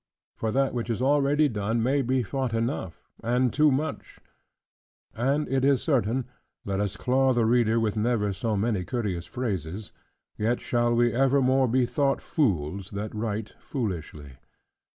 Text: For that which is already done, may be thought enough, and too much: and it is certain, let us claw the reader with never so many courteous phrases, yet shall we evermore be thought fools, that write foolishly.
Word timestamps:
For 0.35 0.51
that 0.51 0.73
which 0.73 0.89
is 0.89 0.99
already 0.99 1.47
done, 1.47 1.83
may 1.83 2.01
be 2.01 2.23
thought 2.23 2.55
enough, 2.55 3.07
and 3.23 3.53
too 3.53 3.69
much: 3.71 4.17
and 5.13 5.47
it 5.47 5.63
is 5.63 5.83
certain, 5.83 6.25
let 6.65 6.79
us 6.79 6.97
claw 6.97 7.33
the 7.33 7.45
reader 7.45 7.79
with 7.79 7.95
never 7.95 8.33
so 8.33 8.57
many 8.57 8.83
courteous 8.83 9.27
phrases, 9.27 9.91
yet 10.39 10.59
shall 10.59 10.95
we 10.95 11.13
evermore 11.13 11.67
be 11.67 11.85
thought 11.85 12.19
fools, 12.19 12.89
that 12.89 13.13
write 13.13 13.53
foolishly. 13.59 14.37